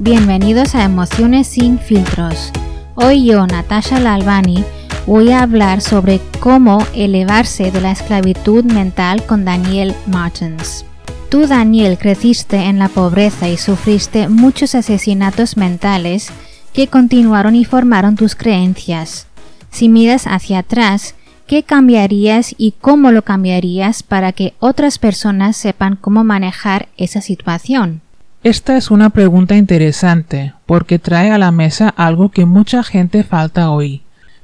Bienvenidos 0.00 0.76
a 0.76 0.84
Emociones 0.84 1.48
sin 1.48 1.80
filtros. 1.80 2.52
Hoy 2.94 3.24
yo, 3.24 3.44
Natasha 3.48 3.98
Lalvani, 3.98 4.64
voy 5.06 5.32
a 5.32 5.42
hablar 5.42 5.80
sobre 5.80 6.20
cómo 6.38 6.78
elevarse 6.94 7.72
de 7.72 7.80
la 7.80 7.90
esclavitud 7.90 8.62
mental 8.64 9.26
con 9.26 9.44
Daniel 9.44 9.96
Martins. 10.06 10.84
Tú, 11.30 11.48
Daniel, 11.48 11.98
creciste 11.98 12.58
en 12.58 12.78
la 12.78 12.88
pobreza 12.88 13.48
y 13.48 13.56
sufriste 13.56 14.28
muchos 14.28 14.76
asesinatos 14.76 15.56
mentales 15.56 16.30
que 16.72 16.86
continuaron 16.86 17.56
y 17.56 17.64
formaron 17.64 18.14
tus 18.14 18.36
creencias. 18.36 19.26
Si 19.70 19.88
miras 19.88 20.28
hacia 20.28 20.60
atrás, 20.60 21.16
¿qué 21.48 21.64
cambiarías 21.64 22.54
y 22.56 22.74
cómo 22.80 23.10
lo 23.10 23.22
cambiarías 23.22 24.04
para 24.04 24.30
que 24.30 24.54
otras 24.60 25.00
personas 25.00 25.56
sepan 25.56 25.96
cómo 25.96 26.22
manejar 26.22 26.88
esa 26.96 27.20
situación? 27.20 28.00
Esta 28.44 28.76
es 28.76 28.92
una 28.92 29.10
pregunta 29.10 29.56
interesante 29.56 30.54
porque 30.64 31.00
trae 31.00 31.32
a 31.32 31.38
la 31.38 31.50
mesa 31.50 31.88
algo 31.88 32.28
que 32.28 32.46
mucha 32.46 32.84
gente 32.84 33.24
falta 33.24 33.70
hoy, 33.70 34.02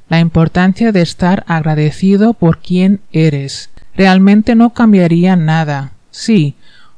la 0.09 0.19
importancia 0.19 0.91
de 0.91 1.01
estar 1.01 1.45
agradecido 1.47 2.33
por 2.33 2.57
quien 2.57 2.99
eres. 3.13 3.69
Realmente 3.95 4.53
no 4.53 4.71
cambiaría 4.71 5.37
nada. 5.37 5.93
Sí, 6.11 6.55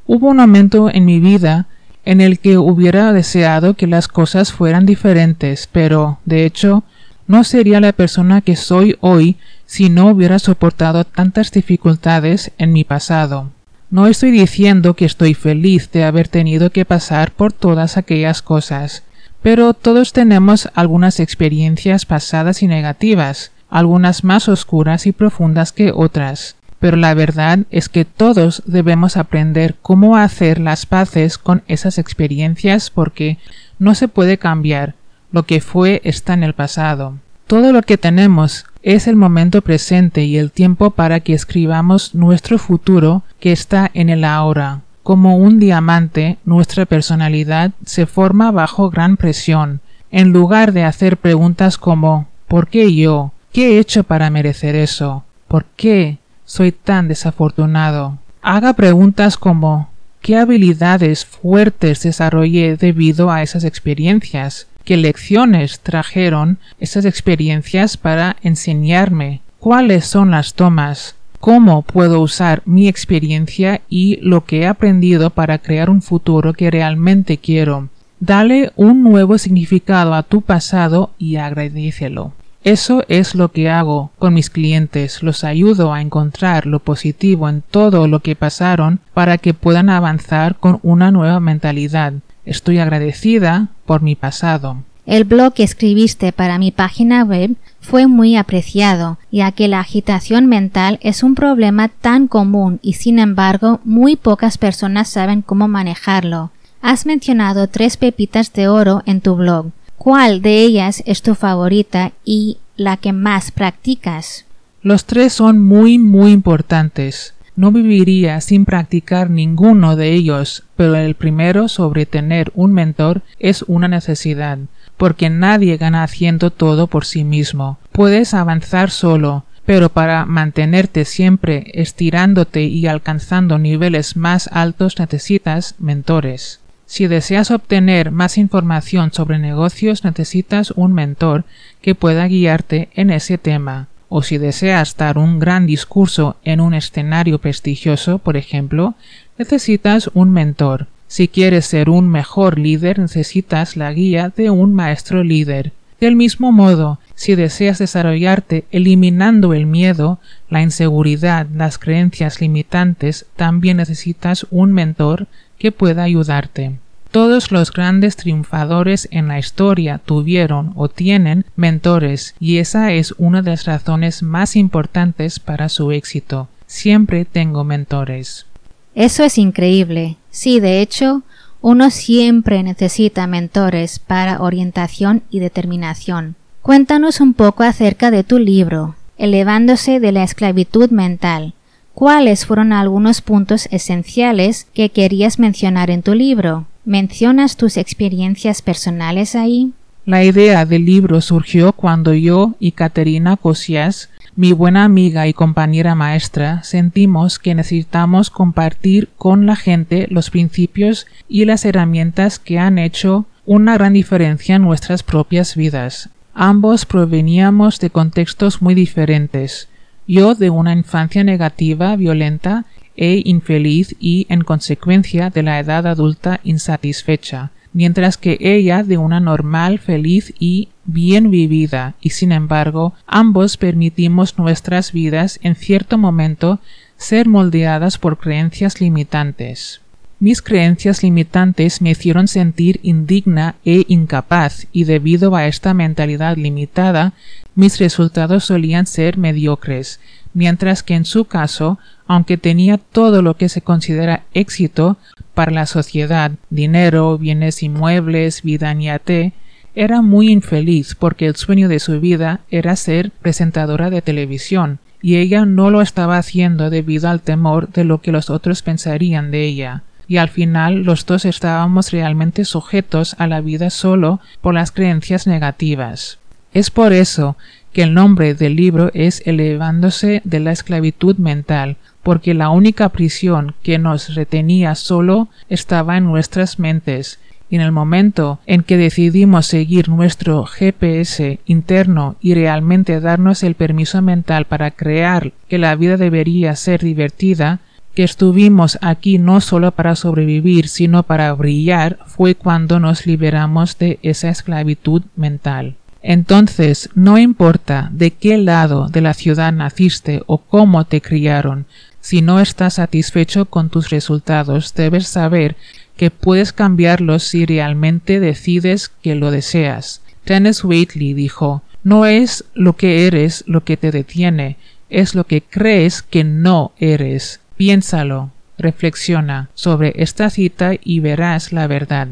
hubo 0.07 0.29
un 0.29 0.37
momento 0.37 0.89
en 0.91 1.05
mi 1.05 1.19
vida 1.19 1.67
en 2.03 2.19
el 2.19 2.39
que 2.39 2.57
hubiera 2.57 3.13
deseado 3.13 3.75
que 3.75 3.85
las 3.85 4.07
cosas 4.07 4.51
fueran 4.51 4.87
diferentes, 4.87 5.69
pero, 5.71 6.19
de 6.25 6.45
hecho, 6.45 6.83
no 7.27 7.43
sería 7.43 7.79
la 7.79 7.91
persona 7.91 8.41
que 8.41 8.55
soy 8.55 8.97
hoy 9.01 9.37
si 9.67 9.89
no 9.89 10.07
hubiera 10.07 10.39
soportado 10.39 11.03
tantas 11.03 11.51
dificultades 11.51 12.51
en 12.57 12.73
mi 12.73 12.83
pasado. 12.83 13.51
No 13.89 14.07
estoy 14.07 14.31
diciendo 14.31 14.95
que 14.95 15.05
estoy 15.05 15.33
feliz 15.33 15.89
de 15.91 16.03
haber 16.03 16.27
tenido 16.27 16.71
que 16.71 16.83
pasar 16.83 17.31
por 17.31 17.53
todas 17.53 17.95
aquellas 17.95 18.41
cosas, 18.41 19.03
pero 19.41 19.73
todos 19.73 20.11
tenemos 20.11 20.69
algunas 20.73 21.21
experiencias 21.21 22.05
pasadas 22.05 22.61
y 22.63 22.67
negativas, 22.67 23.51
algunas 23.69 24.25
más 24.25 24.49
oscuras 24.49 25.07
y 25.07 25.13
profundas 25.13 25.71
que 25.71 25.93
otras. 25.95 26.57
Pero 26.79 26.97
la 26.97 27.13
verdad 27.13 27.59
es 27.71 27.87
que 27.87 28.03
todos 28.03 28.61
debemos 28.65 29.15
aprender 29.15 29.75
cómo 29.81 30.17
hacer 30.17 30.59
las 30.59 30.85
paces 30.85 31.37
con 31.37 31.63
esas 31.67 31.97
experiencias 31.97 32.89
porque 32.89 33.37
no 33.79 33.95
se 33.95 34.09
puede 34.09 34.37
cambiar, 34.37 34.95
lo 35.31 35.43
que 35.43 35.61
fue 35.61 36.01
está 36.03 36.33
en 36.33 36.43
el 36.43 36.53
pasado. 36.53 37.15
Todo 37.47 37.71
lo 37.71 37.81
que 37.83 37.97
tenemos 37.97 38.65
es 38.83 39.07
el 39.07 39.15
momento 39.15 39.61
presente 39.61 40.23
y 40.23 40.37
el 40.37 40.51
tiempo 40.51 40.91
para 40.91 41.19
que 41.19 41.33
escribamos 41.33 42.15
nuestro 42.15 42.57
futuro 42.57 43.23
que 43.39 43.51
está 43.51 43.89
en 43.93 44.09
el 44.09 44.23
ahora. 44.23 44.81
Como 45.03 45.37
un 45.37 45.59
diamante, 45.59 46.37
nuestra 46.45 46.85
personalidad 46.85 47.71
se 47.85 48.05
forma 48.05 48.51
bajo 48.51 48.89
gran 48.89 49.17
presión. 49.17 49.81
En 50.11 50.31
lugar 50.31 50.73
de 50.73 50.83
hacer 50.83 51.17
preguntas 51.17 51.77
como 51.77 52.27
¿por 52.47 52.67
qué 52.67 52.93
yo? 52.93 53.31
¿Qué 53.51 53.71
he 53.71 53.79
hecho 53.79 54.03
para 54.03 54.29
merecer 54.29 54.75
eso? 54.75 55.23
¿Por 55.47 55.65
qué 55.75 56.17
soy 56.45 56.71
tan 56.71 57.07
desafortunado? 57.07 58.17
Haga 58.41 58.73
preguntas 58.73 59.37
como 59.37 59.89
¿qué 60.21 60.37
habilidades 60.37 61.25
fuertes 61.25 62.03
desarrollé 62.03 62.75
debido 62.75 63.31
a 63.31 63.41
esas 63.43 63.63
experiencias? 63.63 64.67
Qué 64.87 64.95
lecciones 64.95 65.81
trajeron 65.81 66.59
esas 66.79 67.03
experiencias 67.03 67.97
para 67.97 68.37
enseñarme, 68.41 69.41
cuáles 69.59 70.05
son 70.05 70.31
las 70.31 70.53
tomas, 70.53 71.15
cómo 71.41 71.81
puedo 71.81 72.21
usar 72.21 72.61
mi 72.63 72.87
experiencia 72.87 73.81
y 73.89 74.17
lo 74.21 74.45
que 74.45 74.61
he 74.61 74.65
aprendido 74.65 75.29
para 75.29 75.57
crear 75.57 75.89
un 75.89 76.01
futuro 76.01 76.53
que 76.53 76.71
realmente 76.71 77.37
quiero. 77.37 77.89
Dale 78.21 78.71
un 78.77 79.03
nuevo 79.03 79.37
significado 79.37 80.13
a 80.13 80.23
tu 80.23 80.41
pasado 80.41 81.11
y 81.17 81.35
agradecelo. 81.35 82.31
Eso 82.63 83.03
es 83.09 83.35
lo 83.35 83.51
que 83.51 83.69
hago 83.69 84.11
con 84.17 84.33
mis 84.33 84.49
clientes, 84.49 85.21
los 85.21 85.43
ayudo 85.43 85.93
a 85.93 86.01
encontrar 86.01 86.65
lo 86.65 86.79
positivo 86.79 87.49
en 87.49 87.61
todo 87.61 88.07
lo 88.07 88.21
que 88.21 88.37
pasaron 88.37 89.01
para 89.13 89.37
que 89.37 89.53
puedan 89.53 89.89
avanzar 89.89 90.55
con 90.55 90.79
una 90.81 91.11
nueva 91.11 91.41
mentalidad, 91.41 92.13
Estoy 92.47 92.79
agradecida 92.79 93.67
por 93.85 94.01
mi 94.01 94.15
pasado. 94.15 94.77
El 95.05 95.25
blog 95.25 95.53
que 95.53 95.63
escribiste 95.63 96.31
para 96.31 96.57
mi 96.57 96.71
página 96.71 97.25
web 97.25 97.57
fue 97.81 98.07
muy 98.07 98.37
apreciado, 98.37 99.17
ya 99.31 99.51
que 99.51 99.67
la 99.67 99.81
agitación 99.81 100.45
mental 100.45 100.97
es 101.01 101.23
un 101.23 101.35
problema 101.35 101.89
tan 101.89 102.29
común 102.29 102.79
y 102.81 102.93
sin 102.93 103.19
embargo 103.19 103.81
muy 103.83 104.15
pocas 104.15 104.57
personas 104.57 105.09
saben 105.09 105.41
cómo 105.41 105.67
manejarlo. 105.67 106.51
Has 106.81 107.05
mencionado 107.05 107.67
tres 107.67 107.97
pepitas 107.97 108.53
de 108.53 108.69
oro 108.69 109.03
en 109.05 109.19
tu 109.19 109.35
blog. 109.35 109.71
¿Cuál 109.97 110.41
de 110.41 110.61
ellas 110.61 111.03
es 111.05 111.21
tu 111.21 111.35
favorita 111.35 112.13
y 112.23 112.59
la 112.77 112.95
que 112.95 113.11
más 113.11 113.51
practicas? 113.51 114.45
Los 114.81 115.03
tres 115.03 115.33
son 115.33 115.61
muy 115.61 115.99
muy 115.99 116.31
importantes. 116.31 117.33
No 117.57 117.71
viviría 117.71 118.39
sin 118.39 118.65
practicar 118.65 119.31
ninguno 119.31 119.95
de 119.95 120.13
ellos, 120.13 120.63
pero 120.75 120.93
el 120.93 121.15
primero 121.15 121.67
sobre 121.69 122.05
tener 122.05 122.51
un 122.53 122.71
mentor 122.71 123.23
es 123.39 123.63
una 123.63 123.87
necesidad, 123.87 124.59
porque 124.95 125.31
nadie 125.31 125.75
gana 125.77 126.03
haciendo 126.03 126.51
todo 126.51 126.85
por 126.85 127.03
sí 127.03 127.23
mismo. 127.23 127.79
Puedes 127.93 128.35
avanzar 128.35 128.91
solo, 128.91 129.43
pero 129.65 129.89
para 129.89 130.27
mantenerte 130.27 131.03
siempre 131.03 131.71
estirándote 131.73 132.61
y 132.61 132.85
alcanzando 132.85 133.57
niveles 133.57 134.15
más 134.15 134.47
altos 134.53 134.99
necesitas 134.99 135.73
mentores. 135.79 136.59
Si 136.85 137.07
deseas 137.07 137.49
obtener 137.49 138.11
más 138.11 138.37
información 138.37 139.11
sobre 139.11 139.39
negocios 139.39 140.03
necesitas 140.03 140.69
un 140.69 140.93
mentor 140.93 141.43
que 141.81 141.95
pueda 141.95 142.27
guiarte 142.27 142.89
en 142.93 143.09
ese 143.09 143.39
tema 143.39 143.87
o 144.09 144.23
si 144.23 144.37
deseas 144.37 144.95
dar 144.95 145.17
un 145.17 145.39
gran 145.39 145.65
discurso 145.65 146.37
en 146.43 146.61
un 146.61 146.73
escenario 146.73 147.39
prestigioso, 147.39 148.19
por 148.19 148.37
ejemplo, 148.37 148.95
necesitas 149.37 150.09
un 150.13 150.31
mentor. 150.31 150.87
Si 151.07 151.27
quieres 151.27 151.65
ser 151.65 151.89
un 151.89 152.09
mejor 152.09 152.59
líder, 152.59 152.99
necesitas 152.99 153.77
la 153.77 153.91
guía 153.93 154.31
de 154.35 154.49
un 154.49 154.73
maestro 154.73 155.23
líder. 155.23 155.71
Del 155.99 156.15
mismo 156.15 156.51
modo, 156.51 156.99
si 157.15 157.35
deseas 157.35 157.79
desarrollarte 157.79 158.65
eliminando 158.71 159.53
el 159.53 159.65
miedo, 159.65 160.19
la 160.49 160.61
inseguridad, 160.61 161.47
las 161.53 161.77
creencias 161.77 162.39
limitantes, 162.39 163.25
también 163.35 163.77
necesitas 163.77 164.45
un 164.51 164.73
mentor 164.73 165.27
que 165.57 165.71
pueda 165.71 166.03
ayudarte. 166.03 166.73
Todos 167.11 167.51
los 167.51 167.71
grandes 167.71 168.15
triunfadores 168.15 169.07
en 169.11 169.27
la 169.27 169.39
historia 169.39 169.99
tuvieron 170.03 170.73
o 170.75 170.89
tienen 170.89 171.45
mentores 171.55 172.35
y 172.39 172.57
esa 172.57 172.91
es 172.91 173.13
una 173.17 173.41
de 173.41 173.51
las 173.51 173.65
razones 173.65 174.23
más 174.23 174.55
importantes 174.55 175.39
para 175.39 175.69
su 175.69 175.91
éxito. 175.91 176.49
Siempre 176.67 177.25
tengo 177.25 177.63
mentores. 177.63 178.45
Eso 178.93 179.23
es 179.23 179.37
increíble. 179.37 180.17
Sí, 180.31 180.59
de 180.59 180.81
hecho, 180.81 181.23
uno 181.61 181.89
siempre 181.89 182.61
necesita 182.61 183.25
mentores 183.25 183.99
para 183.99 184.41
orientación 184.41 185.23
y 185.29 185.39
determinación. 185.39 186.35
Cuéntanos 186.61 187.21
un 187.21 187.33
poco 187.33 187.63
acerca 187.63 188.11
de 188.11 188.23
tu 188.23 188.39
libro, 188.39 188.95
Elevándose 189.17 189.99
de 189.99 190.11
la 190.11 190.23
esclavitud 190.23 190.91
mental. 190.91 191.53
¿Cuáles 191.93 192.45
fueron 192.45 192.73
algunos 192.73 193.21
puntos 193.21 193.67
esenciales 193.71 194.67
que 194.73 194.89
querías 194.89 195.39
mencionar 195.39 195.89
en 195.89 196.03
tu 196.03 196.13
libro? 196.13 196.65
¿Mencionas 196.87 197.57
tus 197.57 197.75
experiencias 197.75 198.61
personales 198.61 199.35
ahí? 199.35 199.73
La 200.05 200.23
idea 200.23 200.65
del 200.65 200.85
libro 200.85 201.19
surgió 201.19 201.73
cuando 201.73 202.13
yo 202.13 202.55
y 202.61 202.71
Caterina 202.71 203.35
Cosias, 203.35 204.09
mi 204.37 204.53
buena 204.53 204.85
amiga 204.85 205.27
y 205.27 205.33
compañera 205.33 205.95
maestra, 205.95 206.63
sentimos 206.63 207.39
que 207.39 207.55
necesitamos 207.55 208.29
compartir 208.29 209.09
con 209.17 209.45
la 209.45 209.57
gente 209.57 210.07
los 210.09 210.29
principios 210.29 211.07
y 211.27 211.43
las 211.43 211.65
herramientas 211.65 212.39
que 212.39 212.57
han 212.57 212.77
hecho 212.77 213.25
una 213.45 213.73
gran 213.73 213.91
diferencia 213.91 214.55
en 214.55 214.61
nuestras 214.61 215.03
propias 215.03 215.57
vidas. 215.57 216.09
Ambos 216.33 216.85
proveníamos 216.85 217.81
de 217.81 217.89
contextos 217.89 218.61
muy 218.61 218.75
diferentes. 218.75 219.67
Yo 220.07 220.35
de 220.35 220.49
una 220.49 220.71
infancia 220.71 221.25
negativa, 221.25 221.97
violenta, 221.97 222.63
e 222.97 223.21
infeliz 223.23 223.95
y 223.99 224.25
en 224.29 224.41
consecuencia 224.41 225.29
de 225.29 225.43
la 225.43 225.59
edad 225.59 225.87
adulta 225.87 226.41
insatisfecha, 226.43 227.51
mientras 227.71 228.17
que 228.17 228.37
ella 228.41 228.83
de 228.83 228.97
una 228.97 229.19
normal, 229.19 229.79
feliz 229.79 230.33
y 230.39 230.69
bien 230.83 231.29
vivida, 231.29 231.93
y 232.01 232.09
sin 232.09 232.31
embargo 232.31 232.93
ambos 233.05 233.55
permitimos 233.55 234.37
nuestras 234.37 234.91
vidas 234.91 235.39
en 235.43 235.55
cierto 235.55 235.97
momento 235.97 236.59
ser 236.97 237.27
moldeadas 237.27 237.97
por 237.97 238.17
creencias 238.17 238.81
limitantes. 238.81 239.81
Mis 240.19 240.41
creencias 240.41 241.03
limitantes 241.03 241.79
me 241.79 241.91
hicieron 241.91 242.27
sentir 242.27 242.79
indigna 242.81 243.53
e 243.63 243.85
incapaz 243.87 244.65
y 244.71 244.85
debido 244.85 245.35
a 245.35 245.45
esta 245.45 245.75
mentalidad 245.75 246.37
limitada 246.37 247.13
mis 247.53 247.77
resultados 247.77 248.45
solían 248.45 248.87
ser 248.87 249.17
mediocres, 249.17 249.99
mientras 250.37 250.83
que 250.83 250.93
en 250.93 251.03
su 251.03 251.25
caso, 251.25 251.79
aunque 252.05 252.37
tenía 252.37 252.77
todo 252.77 253.23
lo 253.23 253.37
que 253.37 253.49
se 253.49 253.63
considera 253.63 254.21
éxito, 254.35 254.97
para 255.33 255.51
la 255.51 255.65
sociedad, 255.65 256.31
dinero, 256.51 257.17
bienes 257.17 257.63
inmuebles, 257.63 258.43
vida 258.43 258.71
niate, 258.75 259.33
era 259.73 260.03
muy 260.03 260.29
infeliz 260.29 260.93
porque 260.93 261.25
el 261.25 261.35
sueño 261.35 261.69
de 261.69 261.79
su 261.79 261.99
vida 261.99 262.41
era 262.51 262.75
ser 262.75 263.09
presentadora 263.09 263.89
de 263.89 264.03
televisión, 264.03 264.77
y 265.01 265.15
ella 265.15 265.43
no 265.47 265.71
lo 265.71 265.81
estaba 265.81 266.19
haciendo 266.19 266.69
debido 266.69 267.09
al 267.09 267.21
temor 267.21 267.69
de 267.69 267.83
lo 267.83 268.01
que 268.01 268.11
los 268.11 268.29
otros 268.29 268.61
pensarían 268.61 269.31
de 269.31 269.43
ella. 269.43 269.81
Y 270.07 270.17
al 270.17 270.29
final 270.29 270.83
los 270.83 271.07
dos 271.07 271.25
estábamos 271.25 271.91
realmente 271.91 272.45
sujetos 272.45 273.15
a 273.17 273.25
la 273.25 273.41
vida 273.41 273.71
solo 273.71 274.19
por 274.41 274.53
las 274.53 274.71
creencias 274.71 275.25
negativas. 275.25 276.19
Es 276.53 276.69
por 276.69 276.93
eso 276.93 277.37
que 277.77 277.83
el 277.83 277.93
nombre 277.93 278.33
del 278.33 278.55
libro 278.55 278.89
es 278.95 279.21
Elevándose 279.27 280.23
de 280.23 280.39
la 280.39 280.51
esclavitud 280.51 281.17
mental, 281.17 281.77
porque 282.01 282.33
la 282.33 282.49
única 282.49 282.89
prisión 282.89 283.53
que 283.61 283.77
nos 283.77 284.15
retenía 284.15 284.73
solo 284.73 285.27
estaba 285.47 285.95
en 285.95 286.05
nuestras 286.05 286.57
mentes, 286.57 287.19
y 287.51 287.55
en 287.55 287.61
el 287.61 287.71
momento 287.71 288.39
en 288.47 288.63
que 288.63 288.77
decidimos 288.77 289.45
seguir 289.45 289.89
nuestro 289.89 290.43
GPS 290.45 291.39
interno 291.45 292.15
y 292.19 292.33
realmente 292.33 292.99
darnos 292.99 293.43
el 293.43 293.53
permiso 293.53 294.01
mental 294.01 294.45
para 294.45 294.71
crear 294.71 295.33
que 295.47 295.59
la 295.59 295.75
vida 295.75 295.97
debería 295.97 296.55
ser 296.55 296.81
divertida, 296.81 297.59
que 297.93 298.03
estuvimos 298.03 298.79
aquí 298.81 299.19
no 299.19 299.39
solo 299.39 299.71
para 299.71 299.95
sobrevivir, 299.95 300.67
sino 300.67 301.03
para 301.03 301.31
brillar, 301.33 301.99
fue 302.07 302.33
cuando 302.33 302.79
nos 302.79 303.05
liberamos 303.05 303.77
de 303.77 303.99
esa 304.01 304.29
esclavitud 304.29 305.03
mental. 305.15 305.75
Entonces, 306.01 306.89
no 306.95 307.17
importa 307.17 307.89
de 307.91 308.11
qué 308.11 308.37
lado 308.37 308.87
de 308.89 309.01
la 309.01 309.13
ciudad 309.13 309.51
naciste 309.51 310.21
o 310.25 310.37
cómo 310.37 310.85
te 310.85 311.01
criaron, 311.01 311.65
si 311.99 312.21
no 312.21 312.39
estás 312.39 312.75
satisfecho 312.75 313.45
con 313.45 313.69
tus 313.69 313.89
resultados, 313.89 314.73
debes 314.73 315.07
saber 315.07 315.57
que 315.97 316.11
puedes 316.11 316.53
cambiarlos 316.53 317.23
si 317.23 317.45
realmente 317.45 318.19
decides 318.19 318.89
que 319.01 319.15
lo 319.15 319.31
deseas. 319.31 320.01
Dennis 320.25 320.63
Waitley 320.63 321.13
dijo, 321.13 321.63
no 321.83 322.05
es 322.05 322.45
lo 322.53 322.75
que 322.75 323.07
eres 323.07 323.43
lo 323.47 323.63
que 323.63 323.77
te 323.77 323.91
detiene, 323.91 324.57
es 324.89 325.15
lo 325.15 325.25
que 325.25 325.41
crees 325.41 326.01
que 326.01 326.23
no 326.23 326.71
eres. 326.77 327.41
Piénsalo, 327.57 328.31
reflexiona 328.57 329.49
sobre 329.53 329.93
esta 329.97 330.29
cita 330.29 330.71
y 330.81 330.99
verás 330.99 331.51
la 331.51 331.67
verdad. 331.67 332.07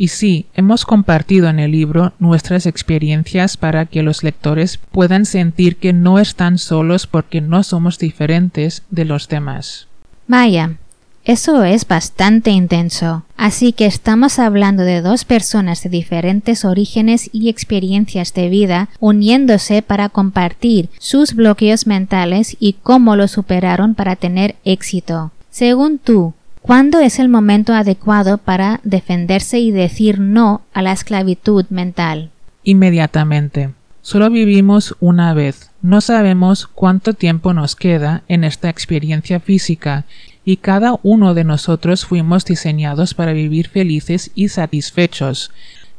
Y 0.00 0.08
sí, 0.08 0.46
hemos 0.54 0.86
compartido 0.86 1.48
en 1.48 1.58
el 1.58 1.72
libro 1.72 2.12
nuestras 2.20 2.66
experiencias 2.66 3.56
para 3.56 3.84
que 3.84 4.04
los 4.04 4.22
lectores 4.22 4.78
puedan 4.78 5.26
sentir 5.26 5.76
que 5.76 5.92
no 5.92 6.20
están 6.20 6.58
solos 6.58 7.08
porque 7.08 7.40
no 7.40 7.64
somos 7.64 7.98
diferentes 7.98 8.84
de 8.90 9.04
los 9.04 9.26
demás. 9.26 9.88
Vaya, 10.28 10.76
eso 11.24 11.64
es 11.64 11.86
bastante 11.88 12.52
intenso. 12.52 13.24
Así 13.36 13.72
que 13.72 13.86
estamos 13.86 14.38
hablando 14.38 14.84
de 14.84 15.02
dos 15.02 15.24
personas 15.24 15.82
de 15.82 15.90
diferentes 15.90 16.64
orígenes 16.64 17.28
y 17.32 17.48
experiencias 17.48 18.32
de 18.34 18.48
vida 18.48 18.90
uniéndose 19.00 19.82
para 19.82 20.10
compartir 20.10 20.90
sus 21.00 21.34
bloqueos 21.34 21.88
mentales 21.88 22.56
y 22.60 22.74
cómo 22.74 23.16
los 23.16 23.32
superaron 23.32 23.96
para 23.96 24.14
tener 24.14 24.54
éxito. 24.64 25.32
Según 25.50 25.98
tú, 25.98 26.34
¿cuándo 26.68 27.00
es 27.00 27.18
el 27.18 27.30
momento 27.30 27.72
adecuado 27.72 28.36
para 28.36 28.80
defenderse 28.84 29.58
y 29.58 29.70
decir 29.70 30.20
no 30.20 30.60
a 30.74 30.82
la 30.82 30.92
esclavitud 30.92 31.64
mental? 31.70 32.30
Inmediatamente. 32.62 33.70
Solo 34.02 34.28
vivimos 34.28 34.94
una 35.00 35.32
vez. 35.32 35.70
No 35.80 36.02
sabemos 36.02 36.66
cuánto 36.66 37.14
tiempo 37.14 37.54
nos 37.54 37.74
queda 37.74 38.22
en 38.28 38.44
esta 38.44 38.68
experiencia 38.68 39.40
física 39.40 40.04
y 40.44 40.58
cada 40.58 41.00
uno 41.02 41.32
de 41.32 41.44
nosotros 41.44 42.04
fuimos 42.04 42.44
diseñados 42.44 43.14
para 43.14 43.32
vivir 43.32 43.68
felices 43.68 44.30
y 44.34 44.48
satisfechos, 44.48 45.50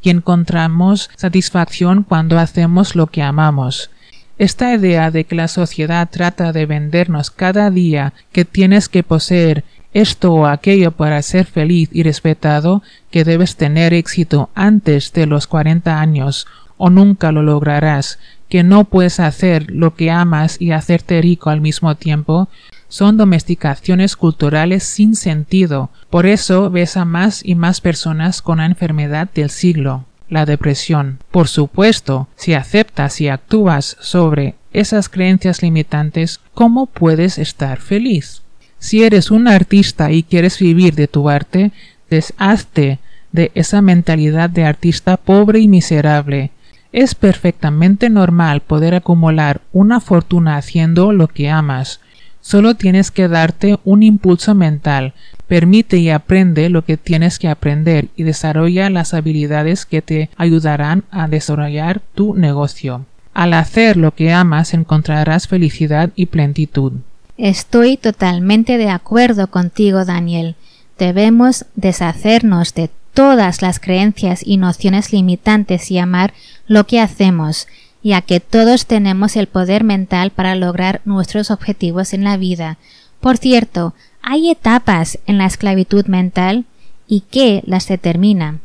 y 0.03 0.11
encontramos 0.11 1.09
satisfacción 1.15 2.03
cuando 2.03 2.37
hacemos 2.37 2.95
lo 2.95 3.07
que 3.07 3.23
amamos. 3.23 3.89
Esta 4.37 4.75
idea 4.75 5.09
de 5.09 5.23
que 5.23 5.35
la 5.35 5.47
sociedad 5.47 6.07
trata 6.11 6.53
de 6.53 6.67
vendernos 6.67 7.31
cada 7.31 7.71
día 7.71 8.13
que 8.31 8.45
tienes 8.45 8.87
que 8.87 9.01
poseer 9.01 9.63
esto 9.93 10.33
o 10.33 10.45
aquello 10.45 10.91
para 10.91 11.21
ser 11.21 11.45
feliz 11.45 11.89
y 11.91 12.03
respetado, 12.03 12.83
que 13.11 13.23
debes 13.23 13.55
tener 13.55 13.93
éxito 13.93 14.49
antes 14.55 15.13
de 15.13 15.25
los 15.25 15.47
cuarenta 15.47 15.99
años 15.99 16.47
o 16.77 16.89
nunca 16.89 17.31
lo 17.31 17.43
lograrás, 17.43 18.19
que 18.47 18.63
no 18.63 18.85
puedes 18.85 19.19
hacer 19.19 19.69
lo 19.69 19.95
que 19.95 20.09
amas 20.09 20.59
y 20.59 20.71
hacerte 20.71 21.21
rico 21.21 21.49
al 21.49 21.61
mismo 21.61 21.95
tiempo, 21.95 22.49
son 22.87 23.17
domesticaciones 23.17 24.15
culturales 24.15 24.83
sin 24.83 25.15
sentido. 25.15 25.91
Por 26.09 26.25
eso 26.25 26.71
ves 26.71 26.97
a 26.97 27.05
más 27.05 27.45
y 27.45 27.55
más 27.55 27.81
personas 27.81 28.41
con 28.41 28.57
la 28.57 28.65
enfermedad 28.65 29.29
del 29.33 29.51
siglo, 29.51 30.05
la 30.29 30.45
depresión. 30.45 31.19
Por 31.31 31.47
supuesto, 31.47 32.27
si 32.35 32.55
aceptas 32.55 33.21
y 33.21 33.27
actúas 33.27 33.97
sobre 33.99 34.55
esas 34.73 35.09
creencias 35.09 35.61
limitantes, 35.61 36.39
¿cómo 36.53 36.87
puedes 36.87 37.37
estar 37.37 37.79
feliz? 37.79 38.41
Si 38.79 39.03
eres 39.03 39.29
un 39.29 39.47
artista 39.47 40.11
y 40.11 40.23
quieres 40.23 40.59
vivir 40.59 40.95
de 40.95 41.07
tu 41.07 41.29
arte, 41.29 41.71
deshazte 42.09 42.99
de 43.31 43.51
esa 43.53 43.81
mentalidad 43.81 44.49
de 44.49 44.65
artista 44.65 45.17
pobre 45.17 45.59
y 45.59 45.67
miserable. 45.67 46.51
Es 46.91 47.13
perfectamente 47.13 48.09
normal 48.09 48.61
poder 48.61 48.95
acumular 48.95 49.61
una 49.71 49.99
fortuna 49.99 50.57
haciendo 50.57 51.13
lo 51.13 51.27
que 51.27 51.49
amas, 51.49 51.99
Solo 52.41 52.75
tienes 52.75 53.11
que 53.11 53.27
darte 53.27 53.77
un 53.83 54.01
impulso 54.01 54.55
mental, 54.55 55.13
permite 55.47 55.97
y 55.97 56.09
aprende 56.09 56.69
lo 56.69 56.85
que 56.85 56.95
tienes 56.95 57.37
que 57.37 57.49
aprender 57.49 58.07
y 58.15 58.23
desarrolla 58.23 58.89
las 58.89 59.13
habilidades 59.13 59.85
que 59.85 60.01
te 60.01 60.29
ayudarán 60.37 61.03
a 61.11 61.27
desarrollar 61.27 62.01
tu 62.15 62.35
negocio. 62.35 63.05
Al 63.33 63.53
hacer 63.53 63.97
lo 63.97 64.15
que 64.15 64.31
amas 64.31 64.73
encontrarás 64.73 65.47
felicidad 65.47 66.11
y 66.15 66.27
plenitud. 66.27 66.93
Estoy 67.39 67.95
totalmente 67.95 68.77
de 68.77 68.89
acuerdo 68.89 69.47
contigo, 69.47 70.03
Daniel. 70.03 70.55
Debemos 70.97 71.63
deshacernos 71.75 72.73
de 72.73 72.89
todas 73.13 73.61
las 73.61 73.79
creencias 73.79 74.41
y 74.45 74.57
nociones 74.57 75.13
limitantes 75.13 75.89
y 75.89 75.99
amar 75.99 76.33
lo 76.67 76.85
que 76.85 76.99
hacemos, 76.99 77.69
ya 78.03 78.21
que 78.21 78.41
todos 78.41 78.87
tenemos 78.87 79.37
el 79.37 79.47
poder 79.47 79.85
mental 79.85 80.31
para 80.31 80.53
lograr 80.55 80.99
nuestros 81.05 81.49
objetivos 81.49 82.13
en 82.13 82.25
la 82.25 82.35
vida. 82.35 82.77
Por 83.21 83.37
cierto, 83.37 83.93
hay 84.21 84.49
etapas 84.49 85.17
en 85.25 85.37
la 85.37 85.45
esclavitud 85.45 86.07
mental 86.07 86.65
y 87.07 87.21
qué 87.21 87.63
las 87.65 87.87
determina. 87.87 88.59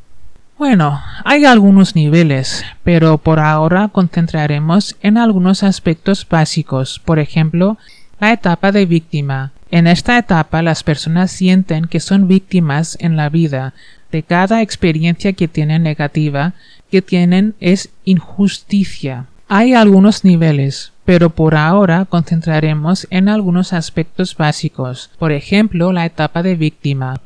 Bueno, 0.59 1.01
hay 1.25 1.45
algunos 1.45 1.95
niveles, 1.95 2.65
pero 2.83 3.19
por 3.19 3.39
ahora 3.39 3.87
concentraremos 3.87 4.97
en 5.01 5.17
algunos 5.17 5.63
aspectos 5.63 6.27
básicos, 6.29 7.01
por 7.05 7.21
ejemplo, 7.21 7.79
etapa 8.33 8.73
de 8.73 8.87
víctima. 8.87 9.53
En 9.71 9.87
esta 9.87 10.19
etapa 10.19 10.63
las 10.63 10.83
personas 10.83 11.31
sienten 11.33 11.87
que 11.87 12.01
son 12.01 12.29
víctimas 12.29 12.97
en 13.01 13.17
la 13.17 13.29
vida 13.29 13.75
de 14.13 14.23
cada 14.23 14.63
experiencia 14.63 15.33
que 15.33 15.49
tienen 15.49 15.83
negativa 15.83 16.55
que 16.91 17.03
tienen 17.03 17.57
es 17.59 17.91
injusticia. 18.05 19.27
Hay 19.49 19.75
algunos 19.75 20.25
niveles, 20.25 20.93
pero 21.05 21.31
por 21.31 21.57
ahora 21.57 22.05
concentraremos 22.05 23.09
en 23.11 23.29
algunos 23.29 23.73
aspectos 23.73 24.37
básicos, 24.37 25.11
por 25.19 25.33
ejemplo 25.33 25.93
la 25.93 26.07
etapa 26.07 26.45
de 26.45 26.55
víctima. 26.55 27.21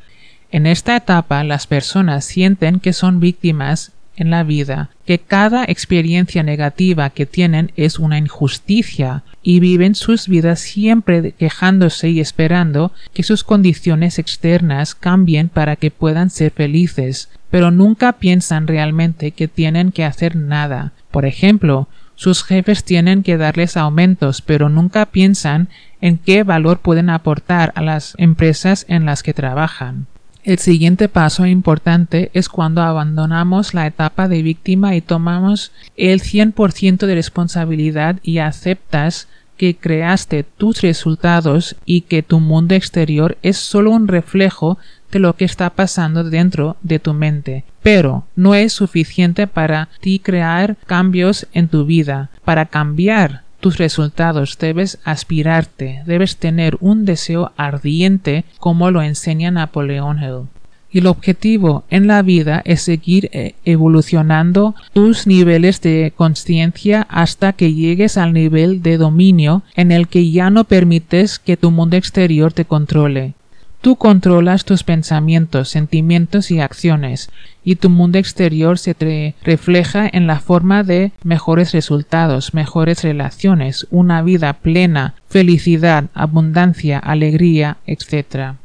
En 0.51 0.65
esta 0.65 0.95
etapa 0.95 1.43
las 1.43 1.67
personas 1.67 2.25
sienten 2.25 2.79
que 2.79 2.93
son 2.93 3.19
víctimas 3.19 3.91
en 4.15 4.29
la 4.29 4.43
vida, 4.43 4.89
que 5.05 5.19
cada 5.19 5.63
experiencia 5.63 6.43
negativa 6.43 7.09
que 7.09 7.25
tienen 7.25 7.71
es 7.75 7.99
una 7.99 8.17
injusticia 8.17 9.23
y 9.41 9.59
viven 9.59 9.95
sus 9.95 10.27
vidas 10.27 10.59
siempre 10.59 11.31
quejándose 11.31 12.09
y 12.09 12.19
esperando 12.19 12.91
que 13.13 13.23
sus 13.23 13.43
condiciones 13.43 14.19
externas 14.19 14.95
cambien 14.95 15.49
para 15.49 15.75
que 15.75 15.91
puedan 15.91 16.29
ser 16.29 16.51
felices, 16.51 17.29
pero 17.49 17.71
nunca 17.71 18.13
piensan 18.13 18.67
realmente 18.67 19.31
que 19.31 19.47
tienen 19.47 19.91
que 19.91 20.05
hacer 20.05 20.35
nada. 20.35 20.91
Por 21.11 21.25
ejemplo, 21.25 21.87
sus 22.15 22.43
jefes 22.43 22.83
tienen 22.83 23.23
que 23.23 23.37
darles 23.37 23.77
aumentos, 23.77 24.41
pero 24.41 24.67
nunca 24.67 25.05
piensan 25.05 25.69
en 26.01 26.17
qué 26.17 26.43
valor 26.43 26.79
pueden 26.79 27.09
aportar 27.09 27.71
a 27.75 27.81
las 27.81 28.13
empresas 28.17 28.85
en 28.89 29.05
las 29.05 29.23
que 29.23 29.33
trabajan. 29.33 30.07
El 30.49 30.57
siguiente 30.57 31.09
paso 31.09 31.45
importante 31.45 32.31
es 32.33 32.49
cuando 32.49 32.81
abandonamos 32.81 33.75
la 33.75 33.85
etapa 33.85 34.27
de 34.27 34.41
víctima 34.41 34.95
y 34.95 35.01
tomamos 35.01 35.71
el 35.95 36.21
100% 36.21 37.05
de 37.05 37.13
responsabilidad 37.13 38.15
y 38.23 38.39
aceptas 38.39 39.27
que 39.57 39.75
creaste 39.75 40.43
tus 40.43 40.81
resultados 40.81 41.75
y 41.85 42.01
que 42.01 42.23
tu 42.23 42.39
mundo 42.39 42.73
exterior 42.73 43.37
es 43.43 43.57
solo 43.57 43.91
un 43.91 44.07
reflejo 44.07 44.79
de 45.11 45.19
lo 45.19 45.35
que 45.35 45.45
está 45.45 45.69
pasando 45.69 46.23
dentro 46.23 46.77
de 46.81 46.97
tu 46.97 47.13
mente. 47.13 47.63
Pero 47.83 48.25
no 48.35 48.55
es 48.55 48.73
suficiente 48.73 49.45
para 49.45 49.89
ti 50.01 50.17
crear 50.17 50.77
cambios 50.87 51.45
en 51.53 51.67
tu 51.67 51.85
vida. 51.85 52.31
Para 52.43 52.65
cambiar 52.65 53.43
tus 53.59 53.77
resultados, 53.77 54.57
debes 54.57 54.99
aspirarte, 55.03 56.01
debes 56.05 56.37
tener 56.37 56.77
un 56.79 57.05
deseo 57.05 57.51
ardiente 57.57 58.45
como 58.59 58.91
lo 58.91 59.01
enseña 59.01 59.51
Napoleón 59.51 60.23
Hill. 60.23 60.47
Y 60.91 60.99
el 60.99 61.07
objetivo 61.07 61.83
en 61.91 62.07
la 62.07 62.23
vida 62.23 62.63
es 62.65 62.81
seguir 62.81 63.29
eh, 63.31 63.53
evolucionando 63.63 64.73
tus 64.91 65.27
niveles 65.27 65.81
de 65.81 66.13
conciencia 66.15 67.05
hasta 67.09 67.53
que 67.53 67.73
llegues 67.73 68.17
al 68.17 68.33
nivel 68.33 68.81
de 68.81 68.97
dominio 68.97 69.61
en 69.75 69.91
el 69.91 70.07
que 70.07 70.31
ya 70.31 70.49
no 70.49 70.63
permites 70.63 71.37
que 71.37 71.57
tu 71.57 71.69
mundo 71.69 71.95
exterior 71.95 72.53
te 72.53 72.65
controle. 72.65 73.35
Tú 73.81 73.95
controlas 73.95 74.65
tus 74.65 74.83
pensamientos, 74.83 75.69
sentimientos 75.69 76.51
y 76.51 76.59
acciones, 76.59 77.29
y 77.69 77.75
tu 77.75 77.91
mundo 77.91 78.17
exterior 78.17 78.79
se 78.79 78.95
te 78.95 79.35
refleja 79.43 80.09
en 80.11 80.25
la 80.25 80.39
forma 80.39 80.81
de 80.81 81.11
mejores 81.21 81.71
resultados, 81.71 82.55
mejores 82.55 83.03
relaciones, 83.03 83.85
una 83.91 84.23
vida 84.23 84.53
plena, 84.53 85.13
felicidad, 85.27 86.05
abundancia, 86.15 86.97
alegría, 86.97 87.77
etc. 87.85 88.55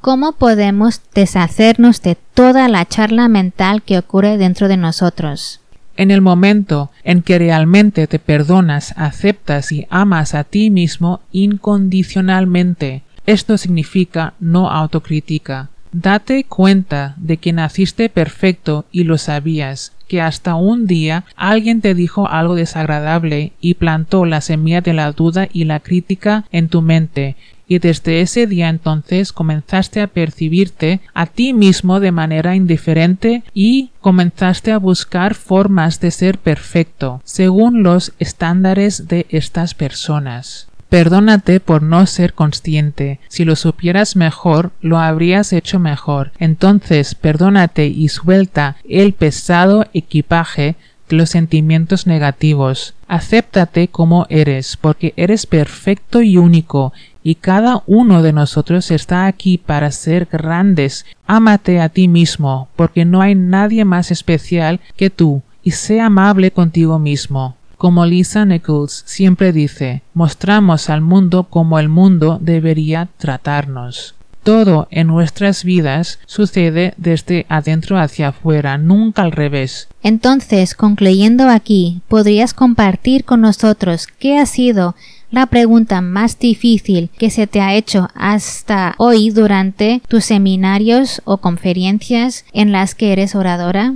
¿Cómo 0.00 0.30
podemos 0.34 1.00
deshacernos 1.12 2.02
de 2.02 2.16
toda 2.34 2.68
la 2.68 2.86
charla 2.86 3.26
mental 3.26 3.82
que 3.82 3.98
ocurre 3.98 4.38
dentro 4.38 4.68
de 4.68 4.76
nosotros? 4.76 5.60
En 5.96 6.12
el 6.12 6.20
momento 6.20 6.92
en 7.02 7.22
que 7.22 7.40
realmente 7.40 8.06
te 8.06 8.20
perdonas, 8.20 8.94
aceptas 8.96 9.72
y 9.72 9.88
amas 9.90 10.36
a 10.36 10.44
ti 10.44 10.70
mismo 10.70 11.20
incondicionalmente, 11.32 13.02
esto 13.26 13.58
significa 13.58 14.34
no 14.38 14.70
autocrítica. 14.70 15.70
Date 15.92 16.44
cuenta 16.44 17.14
de 17.18 17.36
que 17.36 17.52
naciste 17.52 18.08
perfecto 18.08 18.86
y 18.90 19.04
lo 19.04 19.18
sabías, 19.18 19.92
que 20.08 20.22
hasta 20.22 20.54
un 20.54 20.86
día 20.86 21.24
alguien 21.36 21.82
te 21.82 21.94
dijo 21.94 22.28
algo 22.28 22.54
desagradable 22.54 23.52
y 23.60 23.74
plantó 23.74 24.24
la 24.24 24.40
semilla 24.40 24.80
de 24.80 24.94
la 24.94 25.12
duda 25.12 25.48
y 25.52 25.64
la 25.64 25.80
crítica 25.80 26.46
en 26.50 26.68
tu 26.68 26.80
mente, 26.80 27.36
y 27.68 27.78
desde 27.78 28.20
ese 28.20 28.46
día 28.46 28.68
entonces 28.68 29.32
comenzaste 29.32 30.00
a 30.00 30.06
percibirte 30.06 31.00
a 31.14 31.26
ti 31.26 31.52
mismo 31.52 32.00
de 32.00 32.12
manera 32.12 32.56
indiferente 32.56 33.42
y 33.54 33.90
comenzaste 34.00 34.72
a 34.72 34.78
buscar 34.78 35.34
formas 35.34 36.00
de 36.00 36.10
ser 36.10 36.38
perfecto, 36.38 37.20
según 37.24 37.82
los 37.82 38.12
estándares 38.18 39.08
de 39.08 39.26
estas 39.28 39.74
personas. 39.74 40.68
Perdónate 40.92 41.58
por 41.58 41.82
no 41.82 42.04
ser 42.04 42.34
consciente. 42.34 43.18
Si 43.28 43.46
lo 43.46 43.56
supieras 43.56 44.14
mejor, 44.14 44.72
lo 44.82 44.98
habrías 44.98 45.54
hecho 45.54 45.78
mejor. 45.78 46.32
Entonces, 46.38 47.14
perdónate 47.14 47.86
y 47.86 48.10
suelta 48.10 48.76
el 48.86 49.14
pesado 49.14 49.86
equipaje 49.94 50.76
de 51.08 51.16
los 51.16 51.30
sentimientos 51.30 52.06
negativos. 52.06 52.92
Acéptate 53.08 53.88
como 53.88 54.26
eres, 54.28 54.76
porque 54.76 55.14
eres 55.16 55.46
perfecto 55.46 56.20
y 56.20 56.36
único, 56.36 56.92
y 57.22 57.36
cada 57.36 57.82
uno 57.86 58.22
de 58.22 58.34
nosotros 58.34 58.90
está 58.90 59.24
aquí 59.24 59.56
para 59.56 59.90
ser 59.92 60.28
grandes. 60.30 61.06
Ámate 61.26 61.80
a 61.80 61.88
ti 61.88 62.06
mismo, 62.06 62.68
porque 62.76 63.06
no 63.06 63.22
hay 63.22 63.34
nadie 63.34 63.86
más 63.86 64.10
especial 64.10 64.78
que 64.96 65.08
tú, 65.08 65.40
y 65.62 65.70
sé 65.70 66.02
amable 66.02 66.50
contigo 66.50 66.98
mismo. 66.98 67.56
Como 67.82 68.06
Lisa 68.06 68.44
Nichols 68.44 69.02
siempre 69.06 69.50
dice, 69.50 70.02
mostramos 70.14 70.88
al 70.88 71.00
mundo 71.00 71.48
como 71.50 71.80
el 71.80 71.88
mundo 71.88 72.38
debería 72.40 73.08
tratarnos. 73.18 74.14
Todo 74.44 74.86
en 74.92 75.08
nuestras 75.08 75.64
vidas 75.64 76.20
sucede 76.26 76.94
desde 76.96 77.44
adentro 77.48 77.98
hacia 77.98 78.28
afuera, 78.28 78.78
nunca 78.78 79.22
al 79.22 79.32
revés. 79.32 79.88
Entonces, 80.04 80.76
concluyendo 80.76 81.48
aquí, 81.48 82.02
¿podrías 82.06 82.54
compartir 82.54 83.24
con 83.24 83.40
nosotros 83.40 84.06
qué 84.06 84.38
ha 84.38 84.46
sido 84.46 84.94
la 85.32 85.46
pregunta 85.46 86.00
más 86.00 86.38
difícil 86.38 87.10
que 87.18 87.30
se 87.30 87.48
te 87.48 87.60
ha 87.60 87.74
hecho 87.74 88.10
hasta 88.14 88.94
hoy 88.98 89.30
durante 89.30 90.02
tus 90.06 90.26
seminarios 90.26 91.20
o 91.24 91.38
conferencias 91.38 92.44
en 92.52 92.70
las 92.70 92.94
que 92.94 93.12
eres 93.12 93.34
oradora? 93.34 93.94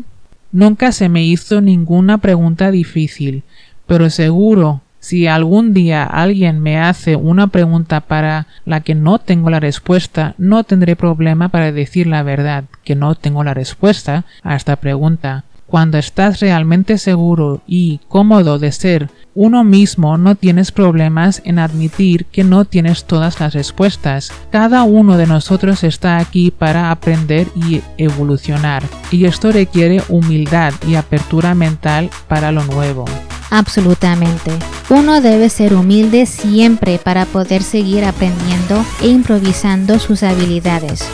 Nunca 0.50 0.90
se 0.90 1.08
me 1.08 1.22
hizo 1.22 1.60
ninguna 1.60 2.18
pregunta 2.18 2.72
difícil 2.72 3.44
pero 3.86 4.10
seguro 4.10 4.80
si 5.06 5.28
algún 5.28 5.72
día 5.72 6.02
alguien 6.02 6.60
me 6.60 6.80
hace 6.80 7.14
una 7.14 7.46
pregunta 7.46 8.00
para 8.00 8.48
la 8.64 8.80
que 8.80 8.96
no 8.96 9.20
tengo 9.20 9.50
la 9.50 9.60
respuesta, 9.60 10.34
no 10.36 10.64
tendré 10.64 10.96
problema 10.96 11.48
para 11.48 11.70
decir 11.70 12.08
la 12.08 12.24
verdad, 12.24 12.64
que 12.82 12.96
no 12.96 13.14
tengo 13.14 13.44
la 13.44 13.54
respuesta 13.54 14.24
a 14.42 14.56
esta 14.56 14.74
pregunta. 14.74 15.44
Cuando 15.68 15.98
estás 15.98 16.40
realmente 16.40 16.98
seguro 16.98 17.60
y 17.68 18.00
cómodo 18.08 18.58
de 18.58 18.72
ser 18.72 19.10
uno 19.34 19.62
mismo, 19.62 20.16
no 20.16 20.34
tienes 20.34 20.72
problemas 20.72 21.40
en 21.44 21.60
admitir 21.60 22.24
que 22.26 22.42
no 22.42 22.64
tienes 22.64 23.04
todas 23.04 23.38
las 23.38 23.54
respuestas. 23.54 24.32
Cada 24.50 24.82
uno 24.82 25.16
de 25.16 25.28
nosotros 25.28 25.84
está 25.84 26.18
aquí 26.18 26.50
para 26.50 26.90
aprender 26.90 27.46
y 27.54 27.80
evolucionar, 27.96 28.82
y 29.12 29.26
esto 29.26 29.52
requiere 29.52 30.02
humildad 30.08 30.72
y 30.88 30.96
apertura 30.96 31.54
mental 31.54 32.10
para 32.28 32.50
lo 32.50 32.64
nuevo. 32.64 33.04
Absolutamente. 33.50 34.52
Uno 34.88 35.20
debe 35.20 35.48
ser 35.48 35.74
humilde 35.74 36.26
siempre 36.26 36.98
para 36.98 37.26
poder 37.26 37.62
seguir 37.62 38.04
aprendiendo 38.04 38.84
e 39.02 39.08
improvisando 39.08 39.98
sus 39.98 40.22
habilidades. 40.22 41.04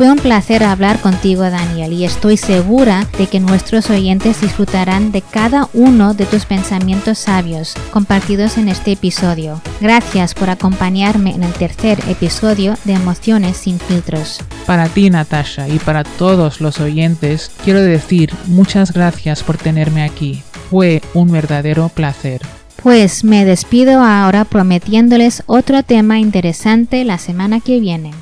Fue 0.00 0.10
un 0.10 0.16
placer 0.16 0.64
hablar 0.64 0.98
contigo 1.00 1.42
Daniel 1.42 1.92
y 1.92 2.06
estoy 2.06 2.38
segura 2.38 3.06
de 3.18 3.26
que 3.26 3.38
nuestros 3.38 3.90
oyentes 3.90 4.40
disfrutarán 4.40 5.12
de 5.12 5.20
cada 5.20 5.68
uno 5.74 6.14
de 6.14 6.24
tus 6.24 6.46
pensamientos 6.46 7.18
sabios 7.18 7.74
compartidos 7.90 8.56
en 8.56 8.70
este 8.70 8.92
episodio. 8.92 9.60
Gracias 9.78 10.32
por 10.32 10.48
acompañarme 10.48 11.34
en 11.34 11.42
el 11.42 11.52
tercer 11.52 11.98
episodio 12.08 12.76
de 12.84 12.94
Emociones 12.94 13.58
sin 13.58 13.78
filtros. 13.78 14.40
Para 14.64 14.88
ti 14.88 15.10
Natasha 15.10 15.68
y 15.68 15.78
para 15.78 16.04
todos 16.04 16.62
los 16.62 16.80
oyentes 16.80 17.50
quiero 17.62 17.82
decir 17.82 18.32
muchas 18.46 18.94
gracias 18.94 19.42
por 19.42 19.58
tenerme 19.58 20.02
aquí 20.02 20.42
fue 20.70 21.02
un 21.14 21.32
verdadero 21.32 21.88
placer. 21.88 22.40
Pues 22.82 23.24
me 23.24 23.44
despido 23.44 24.00
ahora 24.02 24.44
prometiéndoles 24.44 25.42
otro 25.46 25.82
tema 25.82 26.18
interesante 26.18 27.04
la 27.04 27.18
semana 27.18 27.60
que 27.60 27.80
viene. 27.80 28.12